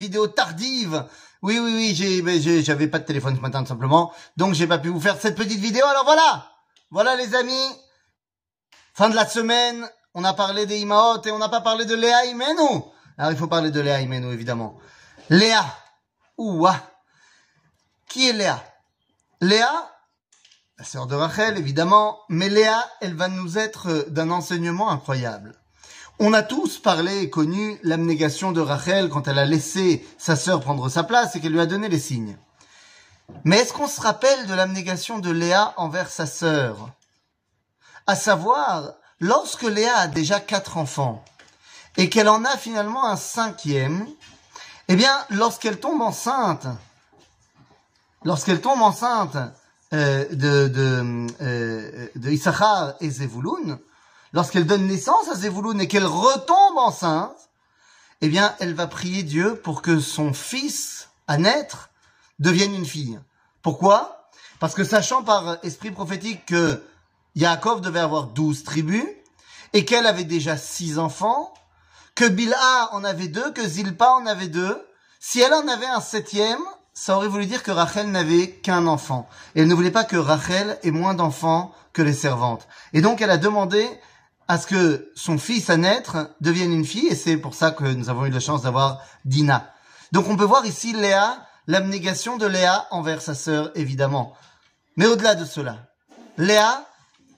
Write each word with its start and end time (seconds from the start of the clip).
vidéo 0.00 0.28
tardive. 0.28 1.06
Oui, 1.42 1.58
oui, 1.58 1.94
oui, 1.94 2.62
j'avais 2.62 2.88
pas 2.88 2.98
de 2.98 3.04
téléphone 3.04 3.36
ce 3.36 3.40
matin 3.40 3.62
tout 3.62 3.68
simplement, 3.68 4.12
donc 4.36 4.54
j'ai 4.54 4.66
pas 4.66 4.78
pu 4.78 4.88
vous 4.88 5.00
faire 5.00 5.20
cette 5.20 5.36
petite 5.36 5.60
vidéo. 5.60 5.84
Alors 5.86 6.04
voilà, 6.04 6.50
voilà 6.90 7.16
les 7.16 7.34
amis, 7.34 7.68
fin 8.94 9.08
de 9.08 9.14
la 9.14 9.26
semaine, 9.26 9.88
on 10.14 10.24
a 10.24 10.34
parlé 10.34 10.66
des 10.66 10.78
Imaot 10.78 11.22
et 11.24 11.30
on 11.30 11.38
n'a 11.38 11.48
pas 11.48 11.60
parlé 11.60 11.84
de 11.84 11.94
Léa 11.94 12.26
Imenu. 12.26 12.82
Alors 13.16 13.32
il 13.32 13.36
faut 13.36 13.46
parler 13.46 13.70
de 13.70 13.80
Léa 13.80 14.00
Imenu 14.00 14.32
évidemment. 14.32 14.78
Léa, 15.30 15.64
ouah, 16.36 16.80
qui 18.08 18.28
est 18.28 18.32
Léa? 18.32 18.62
Léa, 19.40 19.90
la 20.76 20.84
sœur 20.84 21.06
de 21.06 21.14
Rachel 21.14 21.56
évidemment, 21.56 22.18
mais 22.28 22.48
Léa, 22.48 22.84
elle 23.00 23.14
va 23.14 23.28
nous 23.28 23.58
être 23.58 24.06
d'un 24.08 24.30
enseignement 24.30 24.90
incroyable. 24.90 25.54
On 26.20 26.32
a 26.32 26.42
tous 26.42 26.78
parlé 26.80 27.20
et 27.20 27.30
connu 27.30 27.78
l'abnégation 27.84 28.50
de 28.50 28.60
Rachel 28.60 29.08
quand 29.08 29.28
elle 29.28 29.38
a 29.38 29.44
laissé 29.44 30.04
sa 30.18 30.34
sœur 30.34 30.60
prendre 30.60 30.88
sa 30.88 31.04
place 31.04 31.36
et 31.36 31.40
qu'elle 31.40 31.52
lui 31.52 31.60
a 31.60 31.66
donné 31.66 31.88
les 31.88 32.00
signes. 32.00 32.36
Mais 33.44 33.58
est-ce 33.58 33.72
qu'on 33.72 33.86
se 33.86 34.00
rappelle 34.00 34.48
de 34.48 34.54
l'abnégation 34.54 35.20
de 35.20 35.30
Léa 35.30 35.74
envers 35.76 36.10
sa 36.10 36.26
sœur? 36.26 36.90
À 38.08 38.16
savoir, 38.16 38.94
lorsque 39.20 39.62
Léa 39.62 39.96
a 39.96 40.06
déjà 40.08 40.40
quatre 40.40 40.76
enfants 40.76 41.24
et 41.96 42.08
qu'elle 42.08 42.28
en 42.28 42.44
a 42.44 42.56
finalement 42.56 43.06
un 43.06 43.16
cinquième, 43.16 44.04
eh 44.88 44.96
bien, 44.96 45.24
lorsqu'elle 45.30 45.78
tombe 45.78 46.02
enceinte, 46.02 46.66
lorsqu'elle 48.24 48.60
tombe 48.60 48.82
enceinte 48.82 49.36
euh, 49.92 50.24
de, 50.30 50.66
de, 50.66 51.26
euh, 51.42 52.08
de 52.16 52.30
Issachar 52.30 52.94
et 53.00 53.08
Zevulun, 53.08 53.78
lorsqu'elle 54.32 54.66
donne 54.66 54.86
naissance 54.86 55.28
à 55.28 55.34
Zevulun 55.34 55.78
et 55.78 55.88
qu'elle 55.88 56.06
retombe 56.06 56.78
enceinte, 56.78 57.50
eh 58.20 58.28
bien, 58.28 58.54
elle 58.58 58.74
va 58.74 58.86
prier 58.86 59.22
Dieu 59.22 59.56
pour 59.56 59.82
que 59.82 60.00
son 60.00 60.32
fils 60.32 61.08
à 61.26 61.38
naître 61.38 61.90
devienne 62.38 62.74
une 62.74 62.86
fille. 62.86 63.18
Pourquoi? 63.62 64.28
Parce 64.60 64.74
que 64.74 64.84
sachant 64.84 65.22
par 65.22 65.58
esprit 65.62 65.90
prophétique 65.90 66.46
que 66.46 66.82
Yaakov 67.36 67.80
devait 67.80 68.00
avoir 68.00 68.28
douze 68.28 68.64
tribus 68.64 69.04
et 69.72 69.84
qu'elle 69.84 70.06
avait 70.06 70.24
déjà 70.24 70.56
six 70.56 70.98
enfants, 70.98 71.52
que 72.14 72.24
Bilha 72.24 72.88
en 72.92 73.04
avait 73.04 73.28
deux, 73.28 73.52
que 73.52 73.66
Zilpa 73.66 74.10
en 74.10 74.26
avait 74.26 74.48
deux, 74.48 74.84
si 75.20 75.40
elle 75.40 75.54
en 75.54 75.68
avait 75.68 75.86
un 75.86 76.00
septième, 76.00 76.62
ça 76.92 77.16
aurait 77.16 77.28
voulu 77.28 77.46
dire 77.46 77.62
que 77.62 77.70
Rachel 77.70 78.10
n'avait 78.10 78.50
qu'un 78.50 78.88
enfant. 78.88 79.28
Et 79.54 79.60
elle 79.60 79.68
ne 79.68 79.74
voulait 79.74 79.92
pas 79.92 80.02
que 80.02 80.16
Rachel 80.16 80.78
ait 80.82 80.90
moins 80.90 81.14
d'enfants 81.14 81.72
que 81.92 82.02
les 82.02 82.12
servantes. 82.12 82.66
Et 82.92 83.00
donc 83.00 83.20
elle 83.20 83.30
a 83.30 83.36
demandé 83.36 83.88
à 84.48 84.56
ce 84.56 84.66
que 84.66 85.12
son 85.14 85.36
fils 85.36 85.68
à 85.68 85.76
naître 85.76 86.30
devienne 86.40 86.72
une 86.72 86.86
fille, 86.86 87.06
et 87.06 87.14
c'est 87.14 87.36
pour 87.36 87.54
ça 87.54 87.70
que 87.70 87.84
nous 87.84 88.08
avons 88.08 88.24
eu 88.24 88.30
la 88.30 88.40
chance 88.40 88.62
d'avoir 88.62 89.02
Dina. 89.26 89.72
Donc 90.10 90.26
on 90.28 90.36
peut 90.36 90.44
voir 90.44 90.64
ici 90.64 90.94
Léa, 90.94 91.46
l'abnégation 91.66 92.38
de 92.38 92.46
Léa 92.46 92.86
envers 92.90 93.20
sa 93.20 93.34
sœur, 93.34 93.70
évidemment. 93.74 94.34
Mais 94.96 95.06
au-delà 95.06 95.34
de 95.34 95.44
cela, 95.44 95.86
Léa 96.38 96.86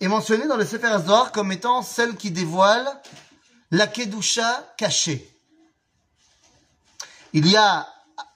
est 0.01 0.07
mentionnée 0.07 0.47
dans 0.47 0.57
le 0.57 0.65
Sefer 0.65 0.87
Azor 0.87 1.33
comme 1.33 1.51
étant 1.51 1.83
celle 1.83 2.15
qui 2.15 2.31
dévoile 2.31 2.89
la 3.73 3.89
Kedusha 3.89 4.73
cachée. 4.77 5.29
Il 7.33 7.49
y 7.49 7.57
a 7.57 7.89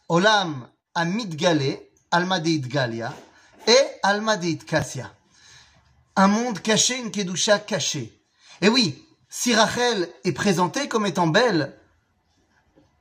Olam 0.08 0.69
Amid 0.97 1.36
Galé, 1.36 1.91
Alma 2.11 2.41
Galia, 2.41 3.12
et 3.67 3.86
Alma 4.02 4.36
Kassia. 4.36 5.11
Un 6.17 6.28
monde 6.28 6.61
caché, 6.61 6.98
une 6.98 7.11
Kedusha 7.11 7.58
cachée. 7.61 8.20
Et 8.60 8.69
oui, 8.69 9.05
si 9.28 9.55
Rachel 9.55 10.08
est 10.24 10.33
présentée 10.33 10.88
comme 10.88 11.06
étant 11.06 11.27
belle, 11.27 11.74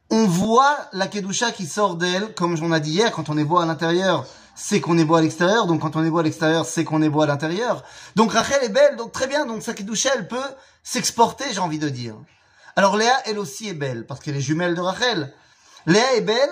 on 0.10 0.26
voit 0.28 0.78
la 0.92 1.08
Kedusha 1.08 1.52
qui 1.52 1.66
sort 1.66 1.96
d'elle, 1.96 2.34
comme 2.36 2.56
on 2.62 2.72
a 2.72 2.80
dit 2.80 2.92
hier, 2.92 3.12
quand 3.12 3.30
on 3.30 3.38
est 3.38 3.44
beau 3.44 3.58
à 3.58 3.66
l'intérieur, 3.66 4.26
c'est 4.56 4.82
qu'on 4.82 4.98
est 4.98 5.06
beau 5.06 5.16
à 5.16 5.22
l'extérieur, 5.22 5.66
donc 5.66 5.82
quand 5.82 5.96
on 5.96 6.04
est 6.04 6.10
beau 6.10 6.20
à 6.20 6.24
l'extérieur, 6.24 6.66
c'est 6.66 6.84
qu'on 6.84 7.02
est 7.02 7.10
beau 7.10 7.22
à 7.22 7.26
l'intérieur. 7.26 7.84
Donc 8.16 8.34
Rachel 8.34 8.64
est 8.64 8.70
belle, 8.70 8.96
donc 8.96 9.12
très 9.12 9.28
bien, 9.28 9.46
donc 9.46 9.64
sa 9.64 9.74
Kedusha, 9.74 10.12
elle 10.16 10.28
peut 10.28 10.38
s'exporter, 10.84 11.46
j'ai 11.52 11.60
envie 11.60 11.80
de 11.80 11.90
dire. 11.90 12.16
Alors 12.76 12.98
Léa, 12.98 13.16
elle 13.26 13.40
aussi 13.40 13.70
est 13.70 13.74
belle, 13.74 14.06
parce 14.06 14.20
qu'elle 14.20 14.36
est 14.36 14.42
jumelle 14.42 14.76
de 14.76 14.82
Rachel. 14.82 15.34
Léa 15.86 16.16
est 16.16 16.22
belle, 16.22 16.52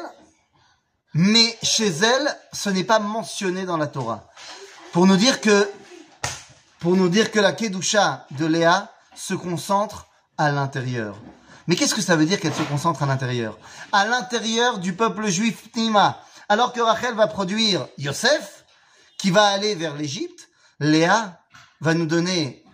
mais 1.13 1.57
chez 1.61 1.87
elle, 1.87 2.37
ce 2.53 2.69
n'est 2.69 2.83
pas 2.83 2.99
mentionné 2.99 3.65
dans 3.65 3.77
la 3.77 3.87
Torah. 3.87 4.29
Pour 4.91 5.05
nous 5.05 5.17
dire 5.17 5.41
que, 5.41 5.69
pour 6.81 6.97
nous 6.97 7.09
dire 7.09 7.31
que 7.31 7.39
la 7.39 7.53
Kedusha 7.53 8.25
de 8.31 8.45
Léa 8.45 8.91
se 9.15 9.35
concentre 9.35 10.07
à 10.37 10.51
l'intérieur. 10.51 11.15
Mais 11.67 11.75
qu'est-ce 11.75 11.93
que 11.93 12.01
ça 12.01 12.15
veut 12.15 12.25
dire 12.25 12.39
qu'elle 12.39 12.55
se 12.55 12.63
concentre 12.63 13.03
à 13.03 13.05
l'intérieur? 13.05 13.57
À 13.91 14.05
l'intérieur 14.05 14.79
du 14.79 14.93
peuple 14.93 15.27
juif 15.27 15.69
Nima. 15.75 16.19
Alors 16.49 16.73
que 16.73 16.81
Rachel 16.81 17.13
va 17.13 17.27
produire 17.27 17.87
Yosef, 17.99 18.65
qui 19.19 19.29
va 19.29 19.45
aller 19.45 19.75
vers 19.75 19.95
l'Égypte, 19.95 20.49
Léa 20.79 21.39
va 21.81 21.93
nous 21.93 22.07
donner 22.07 22.65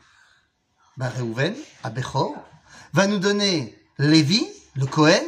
bah, 0.95 1.11
Reuven, 1.19 1.53
Abechor, 1.83 2.33
va 2.93 3.07
nous 3.07 3.19
donner 3.19 3.77
Lévi, 3.97 4.47
le 4.75 4.85
Cohen, 4.85 5.21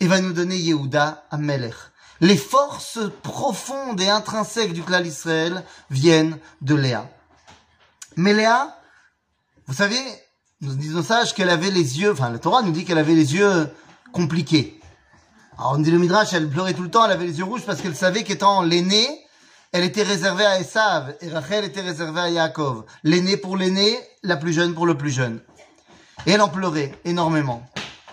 et 0.00 0.06
va 0.06 0.22
nous 0.22 0.32
donner 0.32 0.56
Yehuda, 0.56 1.26
Amelech. 1.30 1.74
Les 2.20 2.38
forces 2.38 3.00
profondes 3.22 4.00
et 4.00 4.08
intrinsèques 4.08 4.72
du 4.72 4.82
clan 4.82 5.04
Israël 5.04 5.62
viennent 5.90 6.38
de 6.62 6.74
Léa. 6.74 7.10
Mais 8.16 8.32
Léa, 8.32 8.74
vous 9.66 9.74
savez, 9.74 10.00
nous 10.62 10.74
disons 10.74 11.02
sages 11.02 11.34
qu'elle 11.34 11.50
avait 11.50 11.70
les 11.70 12.00
yeux, 12.00 12.12
enfin 12.12 12.30
la 12.30 12.38
Torah 12.38 12.62
nous 12.62 12.72
dit 12.72 12.84
qu'elle 12.84 12.98
avait 12.98 13.14
les 13.14 13.34
yeux 13.34 13.70
compliqués. 14.12 14.80
Alors 15.58 15.72
on 15.72 15.78
dit 15.78 15.90
le 15.90 15.98
Midrash, 15.98 16.32
elle 16.32 16.48
pleurait 16.48 16.72
tout 16.72 16.82
le 16.82 16.90
temps, 16.90 17.04
elle 17.04 17.12
avait 17.12 17.26
les 17.26 17.38
yeux 17.38 17.44
rouges 17.44 17.64
parce 17.66 17.80
qu'elle 17.80 17.94
savait 17.94 18.24
qu'étant 18.24 18.62
l'aînée, 18.62 19.22
elle 19.72 19.84
était 19.84 20.02
réservée 20.02 20.46
à 20.46 20.58
Esav 20.58 21.14
et 21.20 21.28
Rachel 21.28 21.64
était 21.64 21.82
réservée 21.82 22.20
à 22.20 22.30
Yaakov. 22.30 22.84
L'aîné 23.04 23.36
pour 23.36 23.58
l'aîné, 23.58 23.98
la 24.22 24.36
plus 24.36 24.54
jeune 24.54 24.74
pour 24.74 24.86
le 24.86 24.96
plus 24.96 25.10
jeune. 25.10 25.40
Et 26.24 26.32
elle 26.32 26.40
en 26.40 26.48
pleurait 26.48 26.98
énormément. 27.04 27.62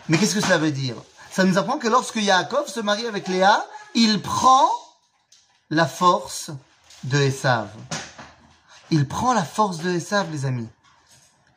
Mais 0.09 0.17
qu'est-ce 0.17 0.35
que 0.35 0.41
ça 0.41 0.57
veut 0.57 0.71
dire? 0.71 0.95
Ça 1.31 1.45
nous 1.45 1.57
apprend 1.57 1.77
que 1.77 1.87
lorsque 1.87 2.17
Yaakov 2.17 2.67
se 2.67 2.81
marie 2.81 3.07
avec 3.07 3.29
Léa, 3.29 3.65
il 3.95 4.21
prend 4.21 4.67
la 5.69 5.85
force 5.85 6.51
de 7.05 7.17
Esav. 7.17 7.69
Il 8.93 9.07
prend 9.07 9.33
la 9.33 9.43
force 9.43 9.79
de 9.79 9.89
Esav, 9.89 10.31
les 10.31 10.45
amis. 10.45 10.69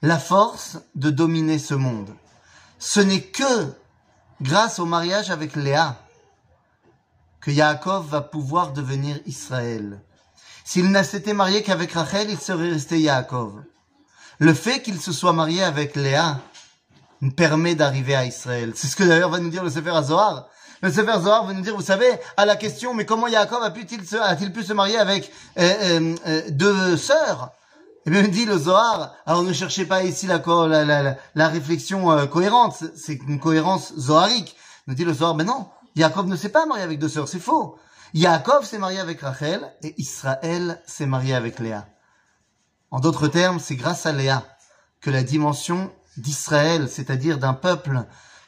La 0.01 0.19
force 0.19 0.79
de 0.95 1.11
dominer 1.11 1.59
ce 1.59 1.75
monde. 1.75 2.15
Ce 2.79 2.99
n'est 2.99 3.25
que 3.25 3.75
grâce 4.41 4.79
au 4.79 4.87
mariage 4.87 5.31
avec 5.31 5.55
Léa 5.55 6.01
que 7.43 7.51
Yaakov 7.51 8.09
va 8.09 8.23
pouvoir 8.23 8.73
devenir 8.73 9.19
Israël. 9.27 10.01
S'il 10.65 10.91
ne 10.91 11.03
s'était 11.03 11.35
marié 11.35 11.63
qu'avec 11.63 11.93
Rachel, 11.93 12.31
il 12.31 12.39
serait 12.39 12.71
resté 12.71 13.01
Yaakov. 13.01 13.63
Le 14.39 14.55
fait 14.55 14.81
qu'il 14.81 14.99
se 14.99 15.13
soit 15.13 15.35
marié 15.35 15.63
avec 15.63 15.95
Léa 15.95 16.41
permet 17.37 17.75
d'arriver 17.75 18.17
à 18.17 18.25
Israël. 18.25 18.73
C'est 18.75 18.87
ce 18.87 18.97
que 18.97 19.05
d'ailleurs 19.05 19.29
va 19.29 19.41
nous 19.41 19.51
dire 19.51 19.63
le 19.63 19.69
Sefer 19.69 20.01
Zohar. 20.05 20.49
Le 20.83 20.93
Sefer 20.93 21.21
Zohar 21.21 21.47
va 21.47 21.53
nous 21.53 21.63
dire, 21.63 21.75
vous 21.75 21.83
savez, 21.83 22.11
à 22.37 22.45
la 22.45 22.57
question, 22.57 22.93
mais 22.93 23.07
comment 23.07 23.27
Yaakov 23.27 23.63
a-t-il 23.63 24.53
pu 24.53 24.63
se 24.63 24.73
marier 24.73 24.99
avec 24.99 25.33
euh, 25.59 25.63
euh, 25.83 26.15
euh, 26.27 26.43
deux 26.51 26.97
sœurs? 26.97 27.51
Eh 28.07 28.11
bien, 28.11 28.23
dit 28.23 28.45
le 28.45 28.57
Zohar, 28.57 29.15
alors 29.25 29.43
ne 29.43 29.53
cherchez 29.53 29.85
pas 29.85 30.05
ici 30.05 30.27
la, 30.27 30.39
la, 30.69 31.17
la, 31.35 31.49
réflexion 31.49 32.27
cohérente, 32.29 32.85
c'est 32.95 33.15
une 33.15 33.41
cohérence 33.41 33.95
zoharique. 33.99 34.55
Nous 34.87 34.95
dit 34.95 35.05
le 35.05 35.13
Zohar, 35.13 35.35
mais 35.35 35.43
non, 35.43 35.67
Yaakov 35.97 36.27
ne 36.27 36.37
s'est 36.37 36.51
pas 36.51 36.67
marié 36.67 36.85
avec 36.85 37.01
deux 37.01 37.09
sœurs, 37.09 37.27
c'est 37.27 37.41
faux. 37.41 37.79
Yaakov 38.15 38.65
s'est 38.65 38.79
marié 38.79 39.01
avec 39.01 39.23
Rachel 39.23 39.73
et 39.83 39.95
Israël 39.99 40.81
s'est 40.87 41.07
marié 41.07 41.35
avec 41.35 41.59
Léa. 41.59 41.89
En 42.93 43.01
d'autres 43.01 43.27
termes, 43.27 43.59
c'est 43.59 43.75
grâce 43.75 44.07
à 44.07 44.13
Léa 44.13 44.45
que 45.01 45.11
la 45.11 45.25
dimension 45.25 45.91
d'Israël, 46.17 46.89
c'est-à-dire 46.89 47.39
d'un 47.39 47.55
peuple 47.55 48.05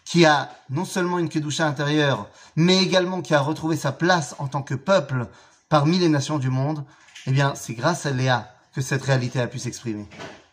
qui 0.08 0.24
a 0.24 0.48
non 0.70 0.86
seulement 0.86 1.18
une 1.18 1.28
kedusha 1.28 1.66
intérieure, 1.66 2.30
mais 2.56 2.82
également 2.82 3.20
qui 3.20 3.34
a 3.34 3.40
retrouvé 3.40 3.76
sa 3.76 3.92
place 3.92 4.34
en 4.38 4.48
tant 4.48 4.62
que 4.62 4.74
peuple 4.74 5.26
parmi 5.68 5.98
les 5.98 6.08
nations 6.08 6.38
du 6.38 6.48
monde, 6.48 6.82
eh 7.26 7.30
bien, 7.30 7.52
c'est 7.54 7.74
grâce 7.74 8.06
à 8.06 8.10
Léa 8.10 8.50
que 8.74 8.80
cette 8.80 9.02
réalité 9.02 9.38
a 9.38 9.46
pu 9.46 9.58
s'exprimer. 9.58 10.08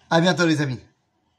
À 0.10 0.19
bientôt, 0.19 0.46
les 0.46 0.60
amis. 0.60 0.81